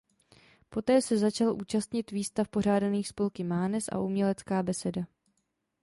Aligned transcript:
Poté 0.69 1.01
se 1.01 1.17
začal 1.17 1.53
účastnit 1.53 2.11
výstav 2.11 2.47
pořádaných 2.47 3.07
spolky 3.07 3.43
Mánes 3.43 3.87
a 3.91 3.99
Umělecká 3.99 4.63
beseda. 4.63 5.03